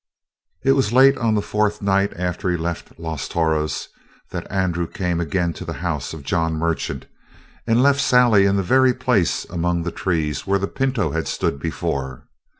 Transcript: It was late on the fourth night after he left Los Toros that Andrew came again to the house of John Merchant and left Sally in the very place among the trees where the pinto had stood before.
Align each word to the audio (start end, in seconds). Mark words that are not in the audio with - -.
It 0.63 0.71
was 0.71 0.91
late 0.91 1.15
on 1.19 1.35
the 1.35 1.43
fourth 1.43 1.79
night 1.79 2.11
after 2.15 2.49
he 2.49 2.57
left 2.57 2.97
Los 2.99 3.27
Toros 3.27 3.87
that 4.31 4.51
Andrew 4.51 4.87
came 4.87 5.19
again 5.19 5.53
to 5.53 5.63
the 5.63 5.73
house 5.85 6.11
of 6.11 6.23
John 6.23 6.53
Merchant 6.55 7.05
and 7.67 7.83
left 7.83 8.01
Sally 8.01 8.47
in 8.47 8.55
the 8.55 8.63
very 8.63 8.95
place 8.95 9.45
among 9.45 9.83
the 9.83 9.91
trees 9.91 10.47
where 10.47 10.57
the 10.57 10.67
pinto 10.67 11.11
had 11.11 11.27
stood 11.27 11.59
before. 11.59 12.25